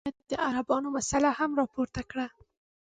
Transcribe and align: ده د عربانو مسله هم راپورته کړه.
ده 0.07 0.11
د 0.29 0.33
عربانو 0.47 0.87
مسله 0.97 1.29
هم 1.39 1.51
راپورته 1.59 2.01
کړه. 2.09 2.27